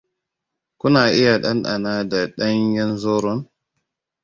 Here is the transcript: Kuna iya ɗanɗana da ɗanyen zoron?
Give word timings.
Kuna 0.79 1.01
iya 1.19 1.33
ɗanɗana 1.43 1.91
da 2.11 2.19
ɗanyen 2.37 2.91
zoron? 3.01 3.39